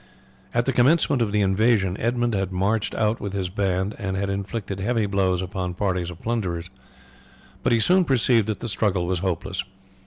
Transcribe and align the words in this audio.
At 0.51 0.65
the 0.65 0.73
commencement 0.73 1.21
of 1.21 1.31
the 1.31 1.41
invasion 1.41 1.95
Edmund 1.99 2.33
had 2.33 2.51
marched 2.51 2.95
out 2.95 3.19
with 3.21 3.33
his 3.33 3.49
band 3.51 3.93
and 3.99 4.17
had 4.17 4.31
inflicted 4.31 4.79
heavy 4.79 5.05
blows 5.05 5.43
upon 5.43 5.75
parties 5.75 6.09
of 6.09 6.17
plunderers; 6.17 6.71
but 7.61 7.71
he 7.71 7.79
soon 7.79 8.03
perceived 8.03 8.47
that 8.47 8.61
the 8.61 8.67
struggle 8.67 9.05
was 9.05 9.19
hopeless. 9.19 9.63